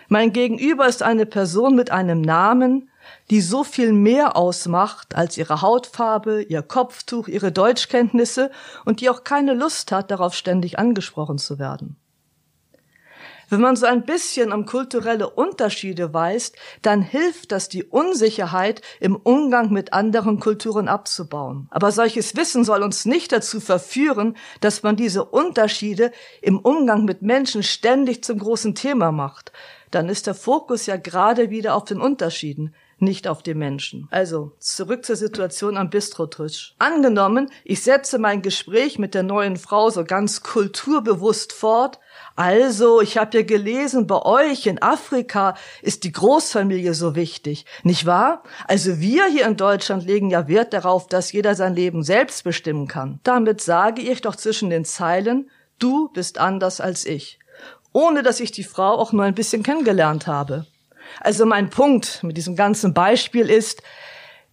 Mein 0.09 0.33
Gegenüber 0.33 0.89
ist 0.89 1.03
eine 1.03 1.27
Person 1.27 1.77
mit 1.77 1.91
einem 1.91 2.23
Namen, 2.23 2.91
die 3.31 3.43
so 3.43 3.63
viel 3.63 3.93
mehr 3.93 4.37
ausmacht 4.37 5.15
als 5.15 5.37
ihre 5.37 5.61
Hautfarbe, 5.61 6.43
ihr 6.43 6.63
Kopftuch, 6.63 7.29
ihre 7.29 7.53
Deutschkenntnisse 7.53 8.51
und 8.87 9.03
die 9.03 9.11
auch 9.11 9.23
keine 9.23 9.53
Lust 9.53 9.93
hat, 9.93 10.11
darauf 10.11 10.35
ständig 10.35 10.79
angesprochen 10.79 11.37
zu 11.37 11.59
werden. 11.59 11.97
Wenn 13.51 13.63
man 13.63 13.77
so 13.77 13.87
ein 13.87 14.05
bisschen 14.05 14.53
um 14.53 14.67
kulturelle 14.67 15.31
Unterschiede 15.31 16.13
weist, 16.13 16.57
dann 16.83 17.01
hilft 17.01 17.51
das, 17.51 17.71
die 17.71 17.83
Unsicherheit 17.83 18.83
im 19.01 19.17
Umgang 19.17 19.73
mit 19.73 19.95
anderen 19.95 20.39
Kulturen 20.39 20.87
abzubauen. 20.87 21.67
Aber 21.71 21.91
solches 21.91 22.37
Wissen 22.37 22.65
soll 22.65 22.83
uns 22.83 23.07
nicht 23.07 23.33
dazu 23.33 23.61
verführen, 23.61 24.37
dass 24.61 24.83
man 24.83 24.97
diese 24.97 25.25
Unterschiede 25.25 26.13
im 26.43 26.59
Umgang 26.59 27.07
mit 27.07 27.23
Menschen 27.23 27.63
ständig 27.63 28.23
zum 28.23 28.39
großen 28.39 28.75
Thema 28.75 29.13
macht, 29.13 29.53
dann 29.91 30.09
ist 30.09 30.27
der 30.27 30.35
Fokus 30.35 30.87
ja 30.87 30.97
gerade 30.97 31.51
wieder 31.51 31.75
auf 31.75 31.85
den 31.85 32.01
Unterschieden, 32.01 32.75
nicht 32.99 33.29
auf 33.29 33.43
den 33.43 33.59
Menschen. 33.59 34.09
Also, 34.11 34.53
zurück 34.59 35.05
zur 35.05 35.17
Situation 35.17 35.77
am 35.77 35.89
Bistrotisch. 35.89 36.75
Angenommen, 36.79 37.51
ich 37.65 37.83
setze 37.83 38.19
mein 38.19 38.43
Gespräch 38.43 38.99
mit 38.99 39.15
der 39.15 39.23
neuen 39.23 39.57
Frau 39.57 39.91
so 39.91 40.05
ganz 40.05 40.43
kulturbewusst 40.43 41.53
fort. 41.53 42.01
Also, 42.35 43.01
ich 43.01 43.17
habe 43.17 43.39
ja 43.39 43.45
gelesen, 43.45 44.07
bei 44.07 44.21
euch 44.23 44.67
in 44.67 44.83
Afrika 44.83 45.55
ist 45.83 46.05
die 46.05 46.13
Großfamilie 46.13 46.95
so 46.95 47.15
wichtig, 47.15 47.67
nicht 47.85 48.05
wahr? 48.07 48.43
Also 48.67 48.99
wir 48.99 49.27
hier 49.27 49.47
in 49.47 49.57
Deutschland 49.57 50.05
legen 50.05 50.31
ja 50.31 50.49
Wert 50.49 50.73
darauf, 50.73 51.07
dass 51.07 51.33
jeder 51.33 51.55
sein 51.55 51.75
Leben 51.75 52.03
selbst 52.03 52.45
bestimmen 52.45 52.89
kann. 52.89 53.21
Damit 53.23 53.61
sage 53.61 54.03
ich 54.03 54.21
doch 54.23 54.35
zwischen 54.35 54.71
den 54.71 54.85
Zeilen, 54.85 55.51
du 55.79 56.09
bist 56.09 56.39
anders 56.39 56.81
als 56.81 57.07
ich 57.07 57.39
ohne 57.99 58.23
dass 58.23 58.39
ich 58.39 58.53
die 58.53 58.63
Frau 58.63 58.93
auch 58.93 59.13
nur 59.13 59.25
ein 59.25 59.35
bisschen 59.35 59.65
kennengelernt 59.65 60.29
habe. 60.29 60.67
Also 61.21 61.45
mein 61.47 61.69
Punkt 61.69 62.23
mit 62.23 62.37
diesem 62.37 62.55
ganzen 62.55 62.95
Beispiel 62.95 63.51
ist, 63.51 63.83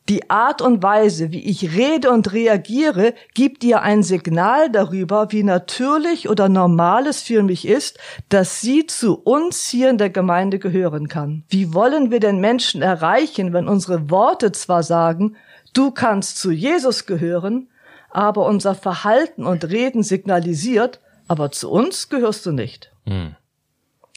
die 0.09 0.31
Art 0.31 0.63
und 0.63 0.81
Weise, 0.81 1.31
wie 1.31 1.43
ich 1.47 1.75
rede 1.75 2.09
und 2.09 2.33
reagiere, 2.33 3.13
gibt 3.35 3.63
ihr 3.63 3.83
ein 3.83 4.01
Signal 4.01 4.71
darüber, 4.71 5.31
wie 5.31 5.43
natürlich 5.43 6.27
oder 6.27 6.49
normal 6.49 7.05
es 7.05 7.21
für 7.21 7.43
mich 7.43 7.67
ist, 7.67 7.99
dass 8.29 8.61
sie 8.61 8.87
zu 8.87 9.15
uns 9.15 9.67
hier 9.67 9.91
in 9.91 9.99
der 9.99 10.09
Gemeinde 10.09 10.57
gehören 10.57 11.07
kann. 11.07 11.43
Wie 11.49 11.71
wollen 11.71 12.09
wir 12.09 12.19
den 12.19 12.39
Menschen 12.39 12.81
erreichen, 12.81 13.53
wenn 13.53 13.67
unsere 13.67 14.09
Worte 14.09 14.53
zwar 14.53 14.81
sagen, 14.81 15.35
du 15.73 15.91
kannst 15.91 16.39
zu 16.39 16.51
Jesus 16.51 17.05
gehören, 17.05 17.67
aber 18.09 18.47
unser 18.47 18.73
Verhalten 18.73 19.45
und 19.45 19.69
Reden 19.69 20.01
signalisiert, 20.01 20.99
aber 21.27 21.51
zu 21.51 21.71
uns 21.71 22.09
gehörst 22.09 22.45
du 22.45 22.51
nicht. 22.51 22.91
Hm. 23.05 23.35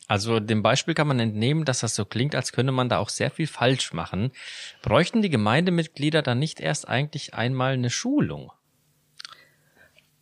Also 0.07 0.41
dem 0.41 0.63
Beispiel 0.63 0.95
kann 0.95 1.07
man 1.07 1.21
entnehmen, 1.21 1.67
dass 1.67 1.81
das 1.81 1.95
so 1.95 2.07
klingt, 2.07 2.35
als 2.35 2.53
könne 2.53 2.73
man 2.73 2.89
da 2.89 2.99
auch 2.99 3.11
sehr 3.11 3.31
viel 3.31 3.47
falsch 3.47 3.93
machen. 3.93 4.33
Bräuchten 4.81 5.21
die 5.21 5.29
Gemeindemitglieder 5.29 6.23
dann 6.23 6.39
nicht 6.39 6.61
erst 6.61 6.89
eigentlich 6.89 7.35
einmal 7.35 7.75
eine 7.75 7.91
Schulung? 7.91 8.51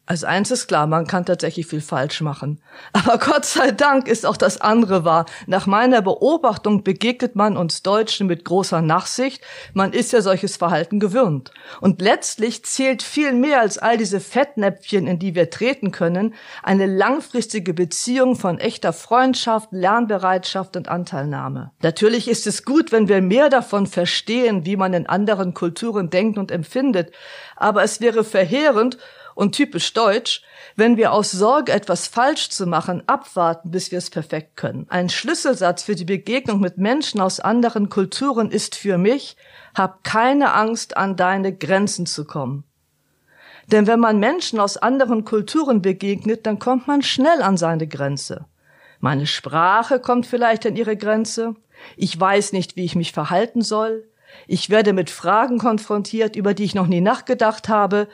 Also 0.09 0.29
eins 0.29 0.53
ist 0.53 0.69
klar, 0.69 0.87
man 0.87 1.09
kann 1.09 1.27
tatsächlich 1.27 1.67
viel 1.67 1.81
falsch 1.81 2.21
machen. 2.21 2.61
Aber 2.93 3.19
Gott 3.25 3.45
sei 3.45 3.73
Dank 3.73 4.07
ist 4.07 4.25
auch 4.25 4.37
das 4.37 4.61
andere 4.61 5.05
wahr. 5.05 5.27
Nach 5.47 5.67
meiner 5.67 6.01
Beobachtung 6.01 6.85
begegnet 6.85 7.35
man 7.35 7.57
uns 7.57 7.83
Deutschen 7.83 8.29
mit 8.29 8.45
großer 8.45 8.83
Nachsicht. 8.83 9.43
Man 9.75 9.93
ist 9.93 10.13
ja 10.13 10.23
solches 10.23 10.57
Verhalten 10.57 11.01
gewöhnt. 11.01 11.51
Und 11.81 12.01
letztlich 12.01 12.65
zählt 12.65 13.03
viel 13.03 13.33
mehr 13.33 13.61
als 13.61 13.79
all 13.79 13.97
diese 13.97 14.21
Fettnäpfchen, 14.21 15.09
in 15.09 15.19
die 15.19 15.35
wir 15.35 15.51
treten 15.51 15.91
können, 15.91 16.35
eine 16.63 16.87
langfristige 16.87 17.75
Beziehung 17.75 18.37
von 18.37 18.61
echter 18.61 18.93
Freundschaft, 18.93 19.71
Lernbereitschaft 19.73 20.77
und 20.77 20.89
Anteilnahme. 20.89 21.73
Natürlich 21.83 22.29
ist 22.29 22.47
es 22.47 22.65
gut, 22.65 22.93
wenn 22.93 23.09
wir 23.09 23.21
mehr 23.21 23.49
davon 23.49 23.89
verstehen, 23.89 24.65
wie 24.65 24.77
man 24.77 24.95
in 24.95 25.09
anderen 25.09 25.53
Kulturen 25.53 26.11
denkt 26.11 26.39
und 26.39 26.53
empfindet. 26.53 27.11
Aber 27.57 27.83
es 27.83 28.01
wäre 28.01 28.23
verheerend, 28.23 28.99
und 29.37 29.55
typisch 29.55 29.93
deutsch, 29.93 30.43
wenn 30.77 30.97
wir 30.97 31.13
aus 31.13 31.31
Sorge, 31.31 31.71
etwas 31.71 32.09
falsch 32.09 32.49
zu 32.49 32.67
machen, 32.67 33.05
abwarten, 33.07 33.71
bis 33.71 33.93
wir 33.93 33.99
es 33.99 34.11
perfekt 34.11 34.57
können. 34.57 34.87
Ein 34.89 35.11
Schlüsselsatz 35.11 35.85
für 35.85 35.95
die 35.95 36.07
Begegnung 36.07 36.59
mit 36.59 36.79
Menschen 36.79 37.21
aus 37.21 37.39
anderen 37.39 37.89
Kulturen 37.89 38.51
ist 38.51 38.75
für 38.75 38.99
mich, 38.99 39.37
hab 39.75 40.03
keine 40.05 40.55
Angst, 40.55 40.97
an 40.97 41.17
deine 41.17 41.55
Grenzen 41.55 42.07
zu 42.07 42.25
kommen. 42.25 42.65
Denn 43.71 43.87
wenn 43.87 44.01
man 44.01 44.19
Menschen 44.19 44.59
aus 44.59 44.79
anderen 44.79 45.25
Kulturen 45.25 45.83
begegnet, 45.83 46.47
dann 46.47 46.59
kommt 46.59 46.87
man 46.89 47.03
schnell 47.03 47.43
an 47.43 47.59
seine 47.59 47.87
Grenze. 47.87 48.47
Meine 49.01 49.27
Sprache 49.27 50.01
kommt 50.01 50.25
vielleicht 50.25 50.65
an 50.65 50.77
ihre 50.77 50.97
Grenze. 50.97 51.55
Ich 51.97 52.19
weiß 52.19 52.53
nicht, 52.53 52.77
wie 52.77 52.85
ich 52.85 52.97
mich 52.97 53.13
verhalten 53.13 53.61
soll. 53.61 54.09
Ich 54.47 54.71
werde 54.71 54.95
mit 54.95 55.11
Fragen 55.11 55.59
konfrontiert, 55.59 56.37
über 56.37 56.55
die 56.55 56.65
ich 56.65 56.75
noch 56.75 56.87
nie 56.87 57.03
nachgedacht 57.03 57.69
habe. 57.69 58.09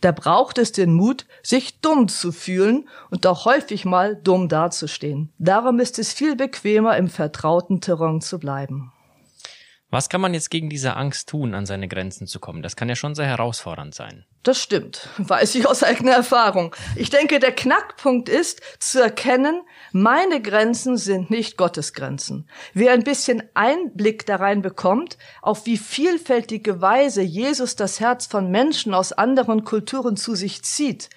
Da 0.00 0.12
braucht 0.12 0.58
es 0.58 0.72
den 0.72 0.94
Mut, 0.94 1.26
sich 1.42 1.80
dumm 1.80 2.08
zu 2.08 2.30
fühlen 2.30 2.88
und 3.10 3.26
auch 3.26 3.44
häufig 3.44 3.84
mal 3.84 4.14
dumm 4.16 4.48
dazustehen. 4.48 5.32
Darum 5.38 5.80
ist 5.80 5.98
es 5.98 6.12
viel 6.12 6.36
bequemer, 6.36 6.96
im 6.96 7.08
vertrauten 7.08 7.80
Terrain 7.80 8.20
zu 8.20 8.38
bleiben. 8.38 8.92
Was 9.90 10.10
kann 10.10 10.20
man 10.20 10.34
jetzt 10.34 10.50
gegen 10.50 10.68
diese 10.68 10.96
Angst 10.96 11.30
tun, 11.30 11.54
an 11.54 11.64
seine 11.64 11.88
Grenzen 11.88 12.26
zu 12.26 12.40
kommen? 12.40 12.62
Das 12.62 12.76
kann 12.76 12.90
ja 12.90 12.94
schon 12.94 13.14
sehr 13.14 13.24
herausfordernd 13.24 13.94
sein. 13.94 14.26
Das 14.42 14.62
stimmt, 14.62 15.08
weiß 15.18 15.54
ich 15.54 15.66
aus 15.66 15.82
eigener 15.82 16.12
Erfahrung. 16.12 16.76
Ich 16.94 17.08
denke, 17.08 17.38
der 17.38 17.52
Knackpunkt 17.52 18.28
ist 18.28 18.60
zu 18.80 19.00
erkennen, 19.00 19.62
meine 19.92 20.42
Grenzen 20.42 20.98
sind 20.98 21.30
nicht 21.30 21.56
Gottes 21.56 21.94
Grenzen. 21.94 22.50
Wer 22.74 22.92
ein 22.92 23.02
bisschen 23.02 23.42
Einblick 23.54 24.26
da 24.26 24.36
rein 24.36 24.60
bekommt, 24.60 25.16
auf 25.40 25.64
wie 25.64 25.78
vielfältige 25.78 26.82
Weise 26.82 27.22
Jesus 27.22 27.74
das 27.74 27.98
Herz 27.98 28.26
von 28.26 28.50
Menschen 28.50 28.92
aus 28.92 29.12
anderen 29.12 29.64
Kulturen 29.64 30.18
zu 30.18 30.34
sich 30.34 30.62
zieht, 30.64 31.08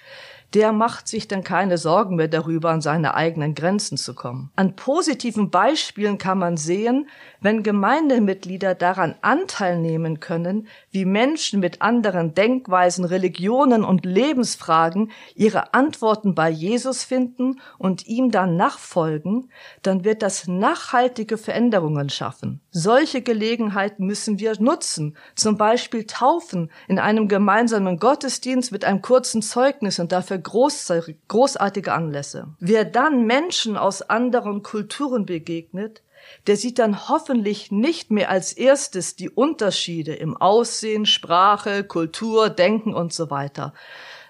der 0.54 0.74
macht 0.74 1.08
sich 1.08 1.28
dann 1.28 1.44
keine 1.44 1.78
Sorgen 1.78 2.16
mehr 2.16 2.28
darüber, 2.28 2.72
an 2.72 2.82
seine 2.82 3.14
eigenen 3.16 3.56
Grenzen 3.56 3.98
zu 3.98 4.14
kommen. 4.14 4.52
An 4.56 4.76
positiven 4.76 5.50
Beispielen 5.50 6.18
kann 6.18 6.40
man 6.40 6.58
sehen, 6.58 7.08
wenn 7.40 7.64
Gemeindemitglieder 7.64 8.76
daran 8.76 9.16
Anteil 9.22 9.80
nehmen 9.80 10.20
können, 10.20 10.68
wie 10.92 11.06
Menschen 11.06 11.60
mit 11.60 11.82
anderen 11.82 12.34
Denkweisen, 12.34 13.06
Religionen 13.06 13.84
und 13.84 14.06
Lebensfragen 14.06 15.12
ihre 15.36 15.74
Antworten 15.74 16.36
bei 16.36 16.50
Jesus 16.50 17.04
finden 17.04 17.62
und 17.78 18.06
ihm 18.08 18.32
dann 18.32 18.58
nachfolgen, 18.58 19.50
dann 19.82 20.04
wird 20.04 20.22
das 20.22 20.48
nachhaltige 20.48 21.38
Veränderungen 21.38 22.10
schaffen. 22.10 22.62
Solche 22.72 23.22
Gelegenheiten 23.22 24.06
müssen 24.06 24.40
wir 24.40 24.52
nutzen, 24.60 25.16
zum 25.36 25.58
Beispiel 25.58 26.06
Taufen 26.06 26.72
in 26.88 27.00
einem 27.00 27.28
gemeinsamen 27.28 27.98
Gottesdienst 27.98 28.72
mit 28.72 28.84
einem 28.84 29.02
kurzen 29.02 29.42
Zeugnis 29.42 30.00
und 30.00 30.12
dafür 30.12 30.41
großartige 30.42 31.94
Anlässe. 31.94 32.48
Wer 32.60 32.86
dann 32.86 33.26
Menschen 33.26 33.78
aus 33.78 34.02
anderen 34.02 34.64
Kulturen 34.64 35.26
begegnet, 35.26 36.04
der 36.48 36.56
sieht 36.56 36.80
dann 36.80 37.10
hoffentlich 37.10 37.72
nicht 37.72 38.12
mehr 38.12 38.30
als 38.30 38.54
erstes 38.54 39.16
die 39.16 39.30
Unterschiede 39.30 40.14
im 40.14 40.38
Aussehen, 40.38 41.06
Sprache, 41.06 41.84
Kultur, 41.84 42.50
Denken 42.50 42.94
und 42.94 43.14
so 43.14 43.30
weiter, 43.30 43.74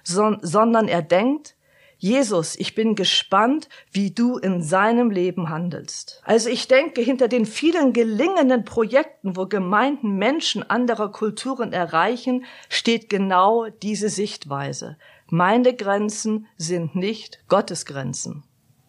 sondern 0.04 0.88
er 0.88 1.02
denkt, 1.02 1.56
Jesus, 2.04 2.56
ich 2.58 2.74
bin 2.74 2.96
gespannt, 2.96 3.70
wie 3.92 4.10
du 4.10 4.40
in 4.40 4.64
seinem 4.64 5.12
Leben 5.12 5.50
handelst. 5.50 6.20
Also 6.26 6.50
ich 6.50 6.68
denke, 6.68 7.00
hinter 7.00 7.28
den 7.28 7.46
vielen 7.46 7.94
gelingenden 7.94 8.66
Projekten, 8.66 9.36
wo 9.38 9.46
Gemeinden 9.46 10.18
Menschen 10.18 10.68
anderer 10.68 11.12
Kulturen 11.12 11.74
erreichen, 11.74 12.46
steht 12.70 13.08
genau 13.08 13.68
diese 13.84 14.10
Sichtweise. 14.10 14.98
Meine 15.34 15.74
Grenzen 15.74 16.46
sind 16.58 16.94
nicht 16.94 17.46
Gottes 17.48 17.86
Grenzen. 17.86 18.44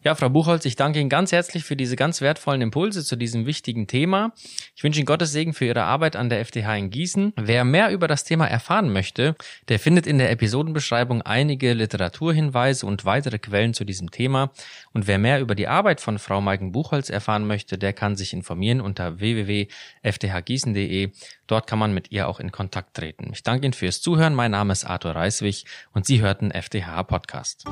Ja, 0.04 0.16
Frau 0.16 0.28
Buchholz, 0.28 0.64
ich 0.64 0.74
danke 0.74 0.98
Ihnen 0.98 1.08
ganz 1.08 1.30
herzlich 1.30 1.62
für 1.62 1.76
diese 1.76 1.94
ganz 1.94 2.20
wertvollen 2.20 2.60
Impulse 2.60 3.04
zu 3.04 3.14
diesem 3.14 3.46
wichtigen 3.46 3.86
Thema. 3.86 4.32
Ich 4.74 4.82
wünsche 4.82 4.98
Ihnen 4.98 5.06
Gottes 5.06 5.30
Segen 5.30 5.54
für 5.54 5.66
Ihre 5.66 5.84
Arbeit 5.84 6.16
an 6.16 6.28
der 6.28 6.44
FTH 6.44 6.76
in 6.76 6.90
Gießen. 6.90 7.34
Wer 7.36 7.62
mehr 7.62 7.92
über 7.92 8.08
das 8.08 8.24
Thema 8.24 8.48
erfahren 8.48 8.92
möchte, 8.92 9.36
der 9.68 9.78
findet 9.78 10.08
in 10.08 10.18
der 10.18 10.32
Episodenbeschreibung 10.32 11.22
einige 11.22 11.72
Literaturhinweise 11.72 12.84
und 12.84 13.04
weitere 13.04 13.38
Quellen 13.38 13.74
zu 13.74 13.84
diesem 13.84 14.10
Thema. 14.10 14.50
Und 14.92 15.06
wer 15.06 15.18
mehr 15.18 15.40
über 15.40 15.54
die 15.54 15.68
Arbeit 15.68 16.00
von 16.00 16.18
Frau 16.18 16.40
Maiken 16.40 16.72
Buchholz 16.72 17.08
erfahren 17.08 17.46
möchte, 17.46 17.78
der 17.78 17.92
kann 17.92 18.16
sich 18.16 18.32
informieren 18.32 18.80
unter 18.80 19.20
www.fthgießen.de. 19.20 21.12
Dort 21.46 21.68
kann 21.68 21.78
man 21.78 21.94
mit 21.94 22.10
ihr 22.10 22.26
auch 22.26 22.40
in 22.40 22.50
Kontakt 22.50 22.94
treten. 22.94 23.30
Ich 23.32 23.44
danke 23.44 23.66
Ihnen 23.66 23.72
fürs 23.72 24.00
Zuhören. 24.00 24.34
Mein 24.34 24.50
Name 24.50 24.72
ist 24.72 24.84
Arthur 24.84 25.12
Reiswig 25.12 25.64
und 25.92 26.06
Sie 26.06 26.20
hörten 26.20 26.50
FTH 26.50 27.04
Podcast. 27.04 27.66